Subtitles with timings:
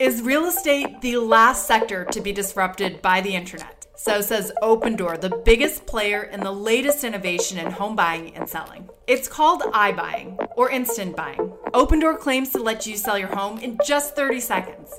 [0.00, 3.84] Is real estate the last sector to be disrupted by the internet?
[3.96, 8.88] So says Opendoor, the biggest player in the latest innovation in home buying and selling.
[9.06, 11.52] It's called iBuying or instant buying.
[11.74, 14.90] Opendoor claims to let you sell your home in just 30 seconds.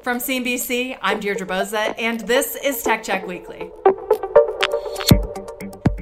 [0.00, 3.70] From CNBC, I'm Deirdre Bosa, and this is Tech Check Weekly.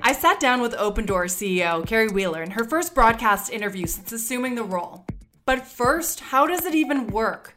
[0.01, 4.55] I sat down with Opendoor CEO Carrie Wheeler in her first broadcast interview since assuming
[4.55, 5.07] the role.
[5.45, 7.54] But first, how does it even work?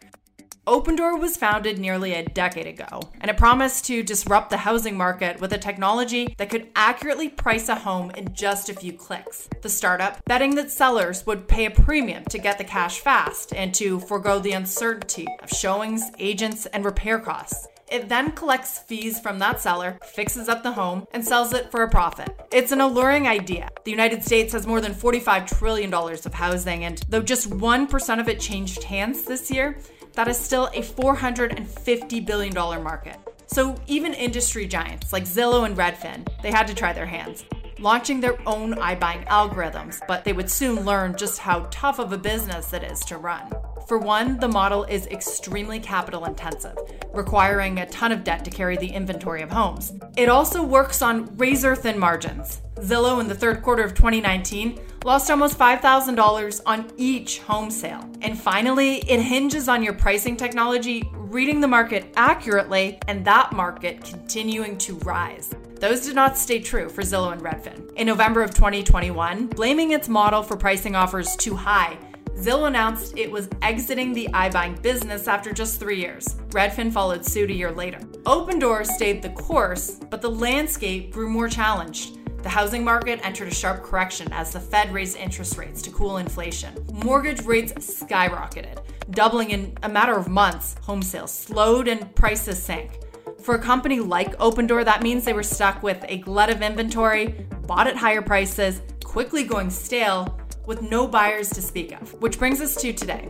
[0.67, 5.39] Opendoor was founded nearly a decade ago, and it promised to disrupt the housing market
[5.39, 9.47] with a technology that could accurately price a home in just a few clicks.
[9.61, 13.73] The startup betting that sellers would pay a premium to get the cash fast and
[13.75, 17.65] to forego the uncertainty of showings, agents, and repair costs.
[17.89, 21.83] It then collects fees from that seller, fixes up the home, and sells it for
[21.83, 22.37] a profit.
[22.51, 23.69] It's an alluring idea.
[23.85, 28.27] The United States has more than $45 trillion of housing, and though just 1% of
[28.27, 29.77] it changed hands this year,
[30.17, 33.17] that is still a $450 billion market.
[33.45, 37.45] So even industry giants like Zillow and Redfin, they had to try their hands,
[37.77, 42.17] launching their own iBuying algorithms, but they would soon learn just how tough of a
[42.17, 43.47] business it is to run.
[43.87, 46.77] For one, the model is extremely capital intensive,
[47.13, 49.93] requiring a ton of debt to carry the inventory of homes.
[50.17, 52.63] It also works on razor thin margins.
[52.77, 58.03] Zillow in the third quarter of 2019 lost almost $5,000 on each home sale.
[58.21, 64.03] And finally, it hinges on your pricing technology reading the market accurately and that market
[64.03, 65.49] continuing to rise.
[65.79, 67.89] Those did not stay true for Zillow and Redfin.
[67.93, 71.97] In November of 2021, blaming its model for pricing offers too high,
[72.35, 76.35] Zillow announced it was exiting the iBuying business after just three years.
[76.49, 77.99] Redfin followed suit a year later.
[78.25, 82.17] Opendoor stayed the course, but the landscape grew more challenged.
[82.47, 86.15] The housing market entered a sharp correction as the Fed raised interest rates to cool
[86.15, 86.73] inflation.
[87.03, 88.77] Mortgage rates skyrocketed,
[89.11, 90.77] doubling in a matter of months.
[90.83, 93.01] Home sales slowed and prices sank.
[93.41, 97.35] For a company like Opendoor, that means they were stuck with a glut of inventory,
[97.63, 102.13] bought at higher prices, quickly going stale, with no buyers to speak of.
[102.21, 103.27] Which brings us to today.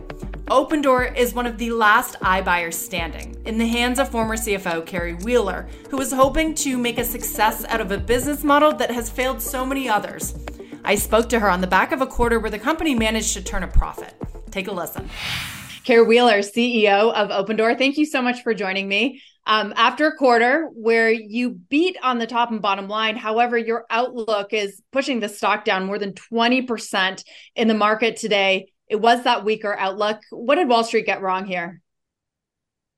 [0.50, 5.12] Opendoor is one of the last iBuyers standing in the hands of former CFO Carrie
[5.12, 9.10] Wheeler, who was hoping to make a success out of a business model that has
[9.10, 10.34] failed so many others.
[10.84, 13.44] I spoke to her on the back of a quarter where the company managed to
[13.44, 14.14] turn a profit.
[14.50, 15.10] Take a listen.
[15.84, 20.16] Carrie Wheeler, CEO of Opendoor, thank you so much for joining me um, after a
[20.16, 23.16] quarter where you beat on the top and bottom line.
[23.16, 27.22] However, your outlook is pushing the stock down more than 20%
[27.54, 28.68] in the market today.
[28.88, 30.20] It was that weaker outlook.
[30.30, 31.82] What did Wall Street get wrong here?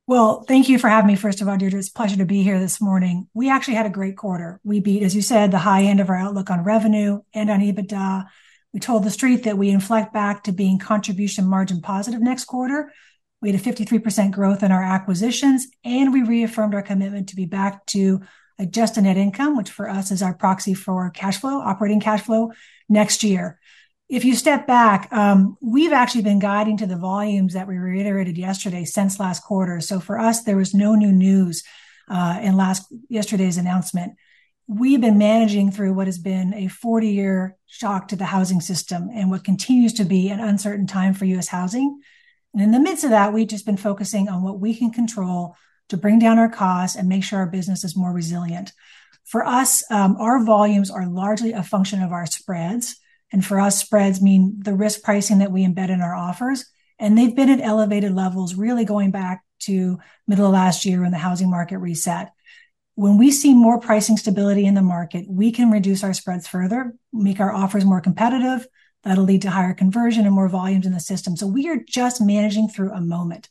[0.07, 1.17] Well, thank you for having me.
[1.17, 3.29] First of all, Deirdre, it's a pleasure to be here this morning.
[3.33, 4.61] We actually had a great quarter.
[4.65, 7.61] We beat, as you said, the high end of our outlook on revenue and on
[7.61, 8.27] EBITDA.
[8.73, 12.93] We told the street that we inflect back to being contribution margin positive next quarter
[13.41, 17.47] we had a 53% growth in our acquisitions, and we reaffirmed our commitment to be
[17.47, 18.21] back to
[18.59, 22.53] adjusted net income, which for us is our proxy for cash flow, operating cash flow
[22.89, 23.59] next year.
[24.11, 28.37] If you step back, um, we've actually been guiding to the volumes that we reiterated
[28.37, 29.81] yesterday since last quarter.
[29.81, 31.63] So for us, there was no new news
[32.09, 34.15] uh, in last yesterday's announcement.
[34.67, 39.11] We've been managing through what has been a 40 year shock to the housing system
[39.15, 41.47] and what continues to be an uncertain time for U.S.
[41.47, 42.01] housing.
[42.53, 45.55] And in the midst of that, we've just been focusing on what we can control
[45.89, 48.73] to bring down our costs and make sure our business is more resilient.
[49.25, 53.00] For us, um, our volumes are largely a function of our spreads.
[53.33, 56.65] And for us, spreads mean the risk pricing that we embed in our offers.
[56.99, 61.11] And they've been at elevated levels, really going back to middle of last year when
[61.11, 62.33] the housing market reset.
[62.95, 66.93] When we see more pricing stability in the market, we can reduce our spreads further,
[67.13, 68.67] make our offers more competitive,
[69.03, 71.37] That'll lead to higher conversion and more volumes in the system.
[71.37, 73.49] So we are just managing through a moment.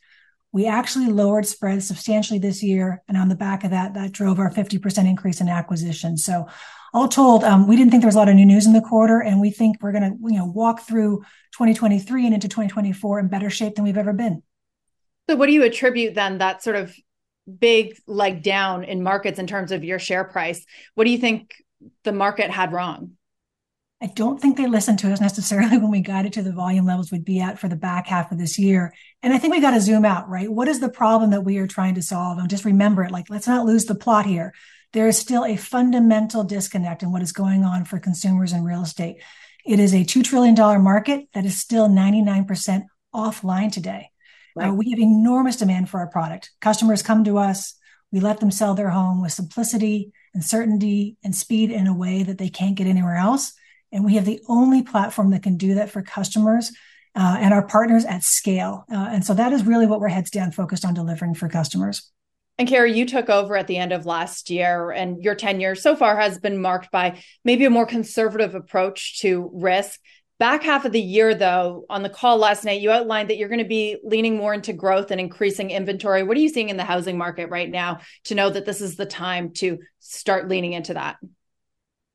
[0.51, 3.03] We actually lowered spreads substantially this year.
[3.07, 6.17] And on the back of that, that drove our 50% increase in acquisition.
[6.17, 6.47] So
[6.93, 8.81] all told, um, we didn't think there was a lot of new news in the
[8.81, 9.21] quarter.
[9.21, 11.19] And we think we're going to, you know, walk through
[11.53, 14.43] 2023 and into 2024 in better shape than we've ever been.
[15.29, 16.95] So what do you attribute then that sort of
[17.59, 20.65] big leg down in markets in terms of your share price?
[20.95, 21.53] What do you think
[22.03, 23.11] the market had wrong?
[24.01, 27.11] I don't think they listened to us necessarily when we guided to the volume levels
[27.11, 28.93] we'd be at for the back half of this year.
[29.21, 30.49] And I think we got to zoom out, right?
[30.49, 32.37] What is the problem that we are trying to solve?
[32.37, 33.11] And just remember it.
[33.11, 34.53] Like, let's not lose the plot here.
[34.93, 38.81] There is still a fundamental disconnect in what is going on for consumers in real
[38.81, 39.21] estate.
[39.65, 42.83] It is a $2 trillion market that is still 99%
[43.13, 44.09] offline today.
[44.55, 44.69] Right.
[44.69, 46.51] Uh, we have enormous demand for our product.
[46.59, 47.75] Customers come to us.
[48.11, 52.23] We let them sell their home with simplicity and certainty and speed in a way
[52.23, 53.53] that they can't get anywhere else.
[53.91, 56.71] And we have the only platform that can do that for customers
[57.15, 58.85] uh, and our partners at scale.
[58.91, 62.11] Uh, and so that is really what we're heads down focused on delivering for customers.
[62.59, 65.95] And Carrie, you took over at the end of last year, and your tenure so
[65.95, 70.01] far has been marked by maybe a more conservative approach to risk.
[70.39, 73.47] Back half of the year, though, on the call last night, you outlined that you're
[73.47, 76.21] going to be leaning more into growth and increasing inventory.
[76.23, 78.97] What are you seeing in the housing market right now to know that this is
[78.97, 81.15] the time to start leaning into that?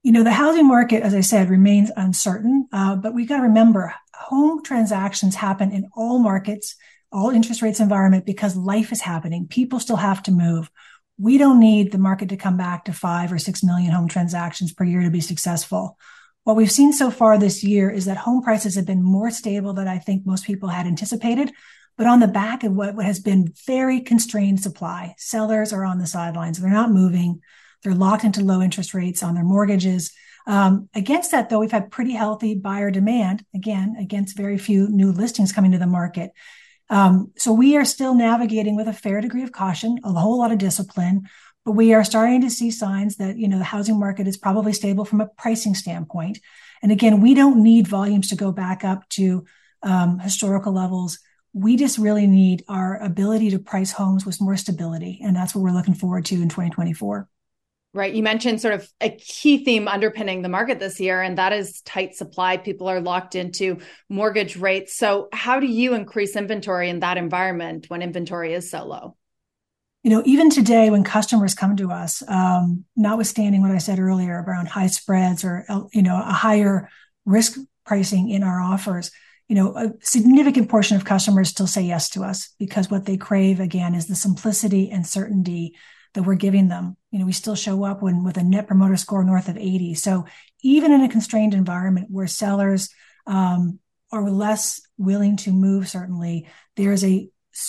[0.02, 3.44] You know, the housing market, as I said, remains uncertain, uh, but we got to
[3.44, 6.76] remember home transactions happen in all markets
[7.14, 9.46] all interest rates environment because life is happening.
[9.46, 10.68] People still have to move.
[11.16, 14.72] We don't need the market to come back to five or six million home transactions
[14.72, 15.96] per year to be successful.
[16.42, 19.72] What we've seen so far this year is that home prices have been more stable
[19.72, 21.52] than I think most people had anticipated,
[21.96, 25.14] but on the back of what has been very constrained supply.
[25.16, 26.58] Sellers are on the sidelines.
[26.58, 27.40] They're not moving.
[27.82, 30.12] They're locked into low interest rates on their mortgages.
[30.46, 35.12] Um, against that, though, we've had pretty healthy buyer demand, again, against very few new
[35.12, 36.32] listings coming to the market.
[36.94, 40.52] Um, so we are still navigating with a fair degree of caution, a whole lot
[40.52, 41.28] of discipline,
[41.64, 44.72] but we are starting to see signs that you know the housing market is probably
[44.72, 46.38] stable from a pricing standpoint.
[46.84, 49.44] And again, we don't need volumes to go back up to
[49.82, 51.18] um, historical levels.
[51.52, 55.62] We just really need our ability to price homes with more stability, and that's what
[55.64, 57.28] we're looking forward to in 2024
[57.94, 58.12] right?
[58.12, 61.80] You mentioned sort of a key theme underpinning the market this year, and that is
[61.82, 62.56] tight supply.
[62.56, 64.96] People are locked into mortgage rates.
[64.96, 69.16] So, how do you increase inventory in that environment when inventory is so low?
[70.02, 74.44] You know, even today, when customers come to us, um, notwithstanding what I said earlier
[74.46, 75.64] around high spreads or
[75.94, 76.90] you know a higher
[77.24, 79.10] risk pricing in our offers,
[79.48, 83.16] you know, a significant portion of customers still say yes to us because what they
[83.16, 85.74] crave again is the simplicity and certainty
[86.14, 86.96] that we're giving them.
[87.10, 89.94] You know, we still show up when with a net promoter score north of 80.
[89.94, 90.24] So
[90.62, 92.88] even in a constrained environment where sellers
[93.26, 93.78] um,
[94.12, 97.28] are less willing to move, certainly there's a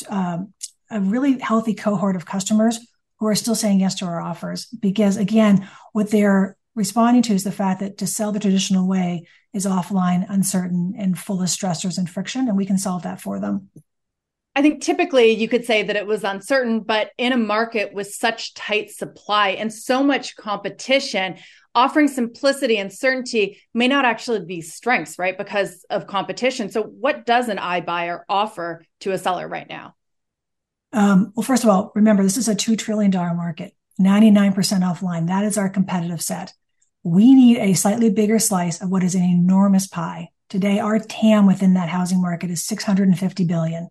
[0.09, 0.53] um,
[0.89, 2.79] a really healthy cohort of customers
[3.19, 7.43] who are still saying yes to our offers because again, what they're responding to is
[7.43, 11.97] the fact that to sell the traditional way is offline, uncertain, and full of stressors
[11.97, 13.69] and friction, and we can solve that for them.
[14.55, 18.07] I think typically you could say that it was uncertain, but in a market with
[18.13, 21.37] such tight supply and so much competition,
[21.75, 25.37] offering simplicity and certainty may not actually be strengths, right?
[25.37, 26.71] Because of competition.
[26.71, 29.93] So, what does an iBuyer offer to a seller right now?
[30.93, 35.27] Um, well, first of all, remember this is a $2 trillion market, 99% offline.
[35.27, 36.53] That is our competitive set.
[37.03, 40.29] We need a slightly bigger slice of what is an enormous pie.
[40.49, 43.89] Today, our TAM within that housing market is 650 billion.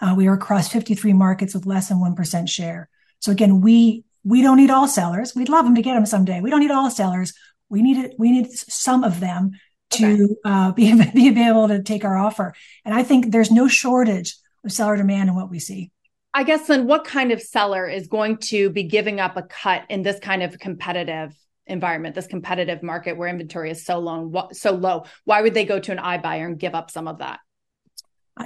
[0.00, 2.88] Uh, we are across 53 markets with less than 1% share.
[3.20, 5.34] So again, we, we don't need all sellers.
[5.34, 6.40] We'd love them to get them someday.
[6.40, 7.32] We don't need all sellers.
[7.68, 8.14] We need it.
[8.18, 9.52] We need some of them
[9.90, 10.34] to okay.
[10.44, 12.54] uh, be, be able to take our offer.
[12.84, 15.90] And I think there's no shortage of seller demand in what we see.
[16.34, 19.84] I guess then what kind of seller is going to be giving up a cut
[19.88, 21.32] in this kind of competitive
[21.66, 25.04] environment, this competitive market where inventory is so low, so low?
[25.24, 27.40] Why would they go to an iBuyer and give up some of that?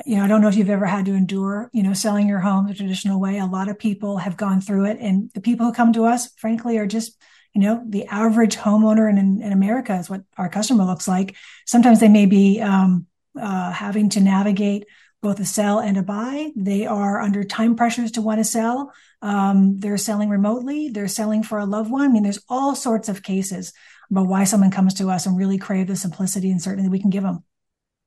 [0.05, 2.41] you know, I don't know if you've ever had to endure, you know, selling your
[2.41, 3.39] home the traditional way.
[3.39, 4.99] A lot of people have gone through it.
[5.01, 7.17] And the people who come to us, frankly, are just,
[7.55, 11.37] you know, the average homeowner in, in America is what our customer looks like.
[11.67, 13.07] Sometimes they may be um,
[13.41, 14.85] uh, having to navigate
[15.21, 16.51] both a sell and a buy.
[16.55, 18.93] They are under time pressures to want to sell.
[19.21, 20.89] Um, they're selling remotely.
[20.91, 22.03] They're selling for a loved one.
[22.03, 23.73] I mean, there's all sorts of cases
[24.11, 27.01] about why someone comes to us and really crave the simplicity and certainty that we
[27.01, 27.43] can give them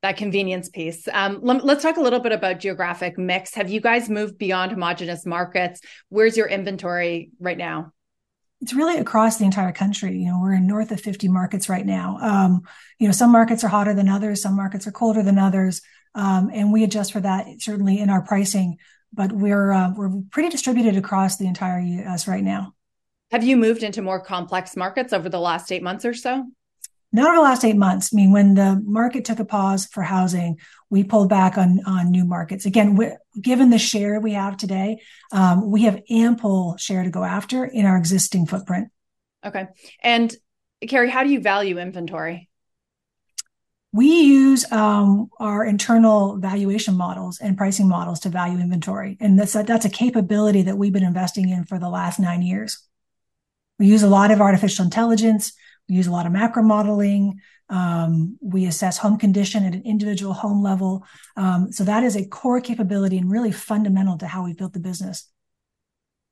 [0.02, 1.08] that convenience piece.
[1.12, 3.54] Um, let, us talk a little bit about geographic mix.
[3.54, 5.82] Have you guys moved beyond homogenous markets?
[6.10, 7.94] Where's your inventory right now?
[8.62, 10.18] It's really across the entire country.
[10.18, 12.18] You know, we're in north of 50 markets right now.
[12.22, 12.62] Um,
[13.00, 15.82] you know, some markets are hotter than others, some markets are colder than others,
[16.14, 18.78] um, and we adjust for that certainly in our pricing.
[19.14, 22.28] But we're uh, we're pretty distributed across the entire U.S.
[22.28, 22.76] right now.
[23.32, 26.46] Have you moved into more complex markets over the last eight months or so?
[27.12, 28.14] Not over the last eight months.
[28.14, 32.12] I mean, when the market took a pause for housing, we pulled back on on
[32.12, 32.66] new markets.
[32.66, 32.98] Again,
[33.40, 35.02] given the share we have today,
[35.32, 38.90] um, we have ample share to go after in our existing footprint.
[39.46, 39.68] Okay,
[40.02, 40.34] and
[40.88, 42.50] Carrie, how do you value inventory?
[43.94, 49.18] We use um, our internal valuation models and pricing models to value inventory.
[49.20, 52.42] And that's a, that's a capability that we've been investing in for the last nine
[52.42, 52.88] years.
[53.80, 55.52] We use a lot of artificial intelligence.
[55.92, 57.42] We use a lot of macro modeling.
[57.68, 61.06] Um, we assess home condition at an individual home level.
[61.36, 64.80] Um, so that is a core capability and really fundamental to how we built the
[64.80, 65.30] business.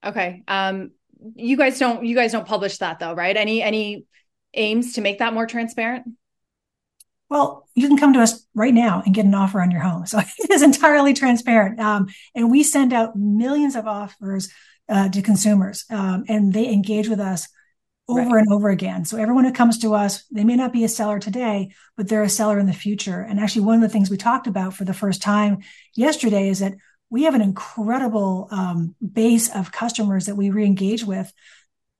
[0.05, 0.43] Okay.
[0.47, 0.91] Um,
[1.35, 3.35] you guys don't you guys don't publish that though, right?
[3.35, 4.05] Any any
[4.53, 6.05] aims to make that more transparent?
[7.29, 10.05] Well, you can come to us right now and get an offer on your home.
[10.05, 11.81] So it is entirely transparent.
[11.81, 14.53] Um, and we send out millions of offers
[14.87, 17.49] uh, to consumers, um, and they engage with us
[18.09, 18.39] over right.
[18.39, 19.05] and over again.
[19.05, 22.23] So everyone who comes to us, they may not be a seller today, but they're
[22.23, 23.21] a seller in the future.
[23.21, 25.59] And actually, one of the things we talked about for the first time
[25.95, 26.73] yesterday is that
[27.09, 31.31] we have an incredible um, base of customers that we re-engage with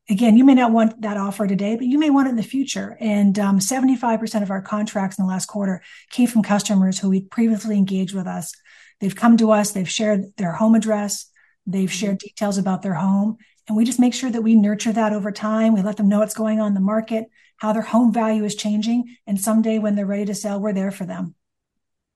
[0.10, 2.44] again, you may not want that offer today, but you may want it in the
[2.44, 2.98] future.
[3.00, 7.22] And um, 75% of our contracts in the last quarter came from customers who we
[7.22, 8.54] previously engaged with us.
[9.00, 11.28] They've come to us, they've shared their home address,
[11.66, 12.28] they've shared mm-hmm.
[12.28, 13.38] details about their home.
[13.68, 15.74] And we just make sure that we nurture that over time.
[15.74, 17.26] We let them know what's going on in the market,
[17.58, 19.16] how their home value is changing.
[19.28, 21.36] And someday when they're ready to sell, we're there for them.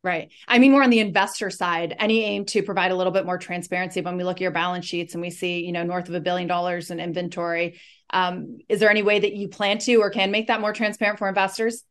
[0.03, 0.33] Right.
[0.49, 3.37] I mean, more on the investor side, any aim to provide a little bit more
[3.37, 6.15] transparency when we look at your balance sheets and we see, you know, north of
[6.15, 7.79] a billion dollars in inventory.
[8.09, 11.19] Um, is there any way that you plan to or can make that more transparent
[11.19, 11.83] for investors?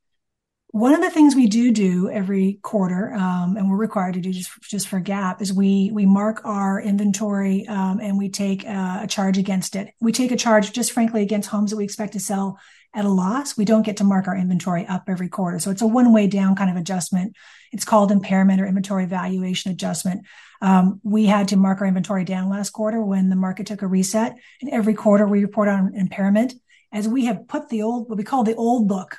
[0.73, 4.33] One of the things we do do every quarter, um, and we're required to do
[4.33, 9.01] just just for GAAP, is we we mark our inventory um, and we take a,
[9.03, 9.93] a charge against it.
[10.01, 12.59] We take a charge just frankly against homes that we expect to sell
[12.95, 13.55] at a loss.
[13.55, 15.59] We don't get to mark our inventory up every quarter.
[15.59, 17.37] So it's a one way down kind of adjustment.
[17.71, 20.27] It's called impairment or inventory valuation adjustment.
[20.63, 23.87] Um, we had to mark our inventory down last quarter when the market took a
[23.87, 24.37] reset.
[24.63, 26.55] And every quarter we report on impairment
[26.93, 29.19] as we have put the old, what we call the old book,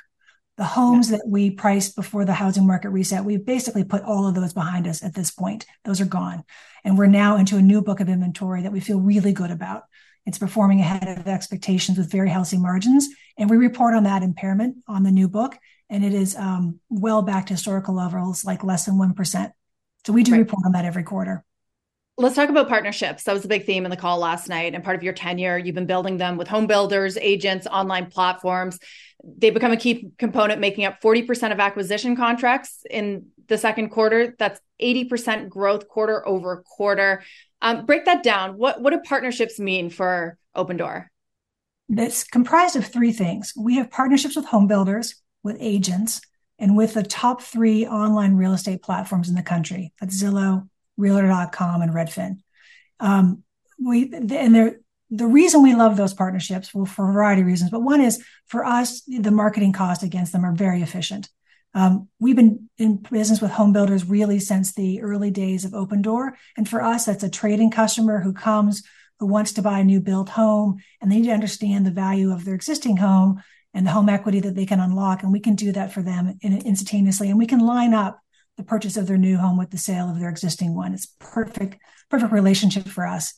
[0.56, 1.16] the homes yeah.
[1.16, 3.24] that we priced before the housing market reset.
[3.24, 5.66] We've basically put all of those behind us at this point.
[5.84, 6.44] Those are gone.
[6.84, 9.84] And we're now into a new book of inventory that we feel really good about.
[10.26, 13.08] It's performing ahead of expectations with very healthy margins.
[13.36, 15.58] And we report on that impairment on the new book,
[15.90, 19.52] and it is um, well back to historical levels, like less than 1%.
[20.06, 20.38] So we do right.
[20.38, 21.44] report on that every quarter.
[22.16, 23.24] Let's talk about partnerships.
[23.24, 24.74] That was a big theme in the call last night.
[24.74, 28.78] And part of your tenure, you've been building them with home builders, agents, online platforms.
[29.24, 34.34] They become a key component, making up 40% of acquisition contracts in the second quarter.
[34.38, 37.22] That's 80% growth quarter over quarter.
[37.60, 38.58] Um, break that down.
[38.58, 41.06] What what do partnerships mean for Opendoor?
[41.88, 43.52] It's comprised of three things.
[43.56, 46.20] We have partnerships with home builders, with agents,
[46.58, 49.92] and with the top three online real estate platforms in the country.
[50.00, 52.38] That's Zillow, Realtor.com, and Redfin.
[53.00, 53.42] Um,
[53.78, 54.76] we and there
[55.10, 58.24] the reason we love those partnerships, well, for a variety of reasons, but one is
[58.46, 61.28] for us, the marketing costs against them are very efficient.
[61.74, 66.32] Um, we've been in business with home builders really since the early days of Opendoor.
[66.56, 68.82] And for us, that's a trading customer who comes,
[69.18, 72.32] who wants to buy a new built home, and they need to understand the value
[72.32, 75.22] of their existing home and the home equity that they can unlock.
[75.22, 77.28] And we can do that for them instantaneously.
[77.28, 78.20] And we can line up
[78.56, 80.94] the purchase of their new home with the sale of their existing one.
[80.94, 81.78] It's perfect,
[82.10, 83.34] perfect relationship for us.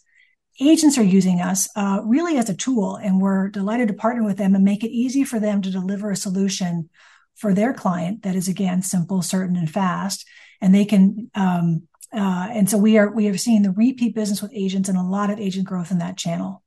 [0.60, 4.38] Agents are using us uh, really as a tool, and we're delighted to partner with
[4.38, 6.88] them and make it easy for them to deliver a solution
[7.34, 10.26] for their client that is again simple, certain, and fast.
[10.62, 14.40] And they can um, uh, and so we are we are seeing the repeat business
[14.40, 16.62] with agents and a lot of agent growth in that channel.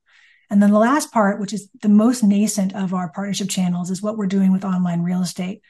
[0.50, 4.02] And then the last part, which is the most nascent of our partnership channels, is
[4.02, 5.62] what we're doing with online real estate.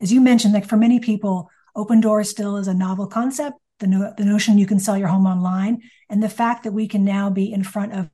[0.00, 3.58] As you mentioned, like for many people, Opendoor still is a novel concept.
[3.80, 6.86] The, no, the notion you can sell your home online, and the fact that we
[6.86, 8.10] can now be in front of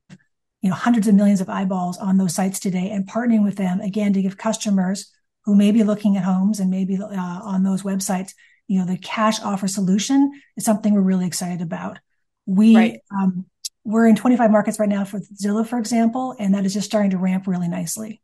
[0.61, 3.79] you know hundreds of millions of eyeballs on those sites today and partnering with them
[3.79, 5.11] again to give customers
[5.45, 8.33] who may be looking at homes and maybe uh, on those websites,
[8.67, 11.99] you know, the cash offer solution is something we're really excited about.
[12.45, 12.99] We right.
[13.11, 13.45] um,
[13.83, 17.11] we're in 25 markets right now for Zillow, for example, and that is just starting
[17.11, 18.21] to ramp really nicely.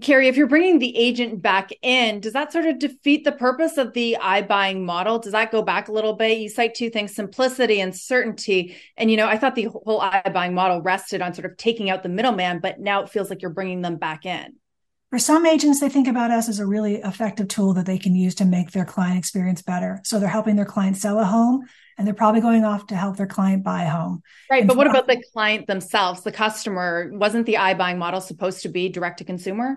[0.00, 3.76] Carrie, if you're bringing the agent back in, does that sort of defeat the purpose
[3.76, 5.18] of the iBuying model?
[5.18, 6.38] Does that go back a little bit?
[6.38, 8.74] You cite two things simplicity and certainty.
[8.96, 12.02] And, you know, I thought the whole iBuying model rested on sort of taking out
[12.02, 14.54] the middleman, but now it feels like you're bringing them back in.
[15.10, 18.14] For some agents, they think about us as a really effective tool that they can
[18.14, 20.00] use to make their client experience better.
[20.04, 23.16] So they're helping their client sell a home and they're probably going off to help
[23.16, 24.22] their client buy a home.
[24.50, 24.60] Right.
[24.60, 27.10] And but what about the client themselves, the customer?
[27.12, 29.76] Wasn't the iBuying model supposed to be direct to consumer?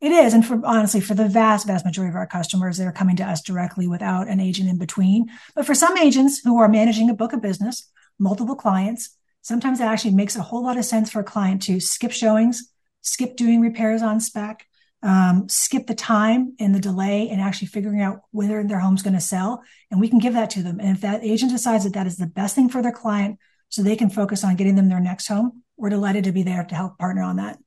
[0.00, 0.32] It is.
[0.32, 3.42] And for honestly, for the vast, vast majority of our customers, they're coming to us
[3.42, 5.26] directly without an agent in between.
[5.54, 9.10] But for some agents who are managing a book of business, multiple clients,
[9.42, 12.72] sometimes it actually makes a whole lot of sense for a client to skip showings,
[13.02, 14.66] skip doing repairs on spec,
[15.02, 19.14] um, skip the time and the delay and actually figuring out whether their home's going
[19.14, 19.62] to sell.
[19.90, 20.78] And we can give that to them.
[20.80, 23.38] And if that agent decides that that is the best thing for their client,
[23.70, 26.64] so they can focus on getting them their next home, we're delighted to be there
[26.64, 27.58] to help partner on that.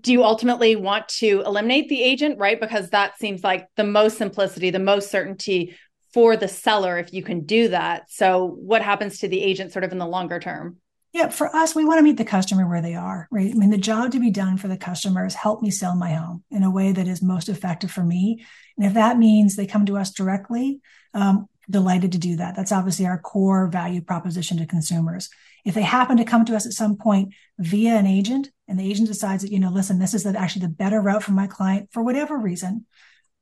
[0.00, 2.60] Do you ultimately want to eliminate the agent, right?
[2.60, 5.76] Because that seems like the most simplicity, the most certainty
[6.12, 8.10] for the seller if you can do that.
[8.10, 10.78] So, what happens to the agent sort of in the longer term?
[11.12, 13.50] Yeah, for us, we want to meet the customer where they are, right?
[13.50, 16.12] I mean, the job to be done for the customer is help me sell my
[16.12, 18.44] home in a way that is most effective for me.
[18.76, 20.80] And if that means they come to us directly,
[21.12, 22.54] um, delighted to do that.
[22.54, 25.28] That's obviously our core value proposition to consumers.
[25.64, 28.88] If they happen to come to us at some point via an agent and the
[28.88, 31.48] agent decides that, you know, listen, this is the, actually the better route for my
[31.48, 32.86] client for whatever reason,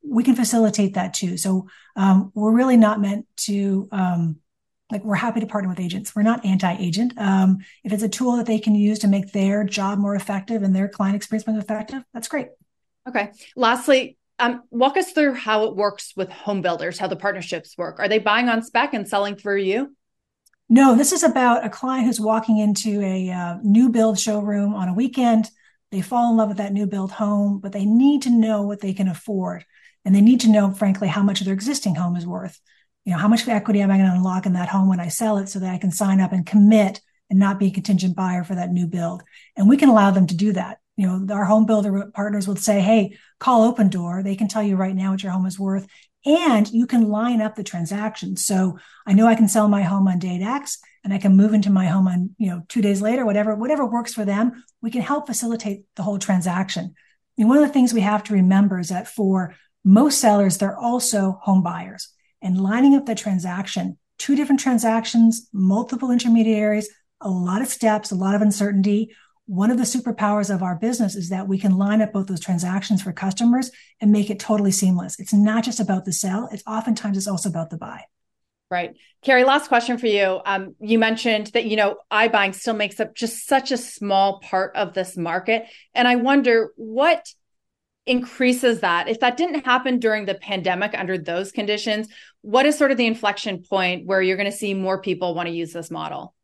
[0.02, 1.36] we can facilitate that too.
[1.36, 4.36] So um, we're really not meant to, um,
[4.90, 6.16] like, we're happy to partner with agents.
[6.16, 7.18] We're not anti-agent.
[7.18, 10.62] Um, if it's a tool that they can use to make their job more effective
[10.62, 12.48] and their client experience more effective, that's great.
[13.06, 13.30] Okay.
[13.54, 17.98] Lastly, um, walk us through how it works with home builders, how the partnerships work.
[17.98, 19.94] Are they buying on spec and selling through you?
[20.68, 24.88] No, this is about a client who's walking into a uh, new build showroom on
[24.88, 25.50] a weekend.
[25.90, 28.80] They fall in love with that new build home, but they need to know what
[28.80, 29.64] they can afford.
[30.04, 32.60] And they need to know, frankly, how much their existing home is worth.
[33.08, 35.08] You know, how much equity am I going to unlock in that home when I
[35.08, 37.00] sell it so that I can sign up and commit
[37.30, 39.22] and not be a contingent buyer for that new build.
[39.56, 40.80] And we can allow them to do that.
[40.98, 44.22] You know, our home builder partners would say, Hey, call Opendoor.
[44.22, 45.86] They can tell you right now what your home is worth
[46.26, 48.44] and you can line up the transactions.
[48.44, 51.54] So I know I can sell my home on date X and I can move
[51.54, 54.62] into my home on, you know, two days later, whatever, whatever works for them.
[54.82, 56.94] We can help facilitate the whole transaction.
[57.38, 60.76] And one of the things we have to remember is that for most sellers, they're
[60.76, 66.88] also home buyers and lining up the transaction, two different transactions, multiple intermediaries,
[67.20, 69.10] a lot of steps, a lot of uncertainty
[69.48, 72.38] one of the superpowers of our business is that we can line up both those
[72.38, 75.18] transactions for customers and make it totally seamless.
[75.18, 78.04] It's not just about the sell, it's oftentimes it's also about the buy.
[78.70, 78.94] Right.
[79.22, 80.40] Carrie, last question for you.
[80.44, 84.76] Um, you mentioned that, you know, iBuying still makes up just such a small part
[84.76, 85.64] of this market.
[85.94, 87.26] And I wonder what
[88.08, 89.08] increases that.
[89.08, 92.08] If that didn't happen during the pandemic under those conditions,
[92.42, 95.48] what is sort of the inflection point where you're going to see more people want
[95.48, 96.34] to use this model?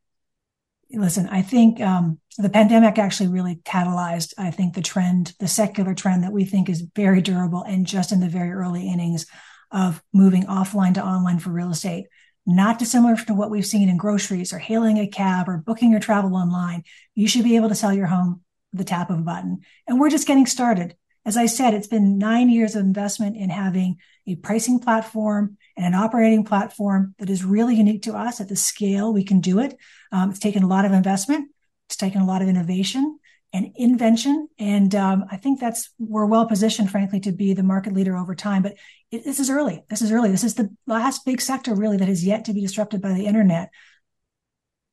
[0.91, 5.93] listen, I think um, the pandemic actually really catalyzed, I think, the trend, the secular
[5.93, 9.25] trend that we think is very durable and just in the very early innings
[9.71, 12.05] of moving offline to online for real estate.
[12.45, 15.99] Not dissimilar to what we've seen in groceries or hailing a cab or booking your
[15.99, 16.83] travel online.
[17.15, 19.61] You should be able to sell your home the tap of a button.
[19.87, 20.95] And we're just getting started.
[21.25, 25.85] As I said, it's been nine years of investment in having a pricing platform and
[25.85, 29.59] an operating platform that is really unique to us at the scale we can do
[29.59, 29.75] it.
[30.11, 31.49] Um, it's taken a lot of investment.
[31.87, 33.19] It's taken a lot of innovation
[33.53, 34.49] and invention.
[34.59, 38.35] And um, I think that's, we're well positioned, frankly, to be the market leader over
[38.35, 38.61] time.
[38.61, 38.75] But
[39.11, 39.83] it, this is early.
[39.89, 40.29] This is early.
[40.29, 43.25] This is the last big sector really that has yet to be disrupted by the
[43.25, 43.69] internet.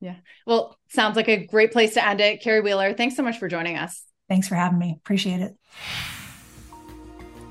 [0.01, 0.17] Yeah.
[0.47, 2.43] Well, sounds like a great place to end it.
[2.43, 4.05] Carrie Wheeler, thanks so much for joining us.
[4.29, 4.97] Thanks for having me.
[4.97, 5.57] Appreciate it.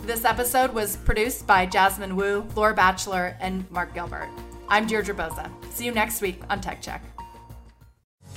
[0.03, 4.29] This episode was produced by Jasmine Wu, Laura Batchelor, and Mark Gilbert.
[4.67, 5.51] I'm Deirdre Bosa.
[5.71, 7.03] See you next week on Tech Check.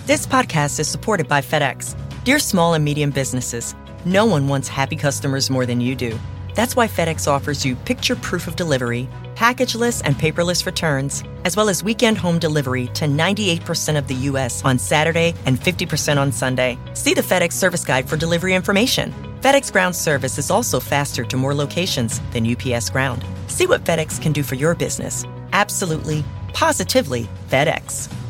[0.05, 1.97] This podcast is supported by FedEx.
[2.25, 3.75] Dear small and medium businesses,
[4.05, 6.19] no one wants happy customers more than you do.
[6.55, 11.71] That's why FedEx offers you picture proof of delivery, packageless and paperless returns, as well
[11.71, 14.63] as weekend home delivery to 98% of the U.S.
[14.67, 16.79] on Saturday and 50% on Sunday.
[16.93, 19.34] See the FedEx service guide for delivery information.
[19.45, 23.23] FedEx Ground service is also faster to more locations than UPS Ground.
[23.49, 25.27] See what FedEx can do for your business.
[25.53, 28.24] Absolutely, positively FedEx.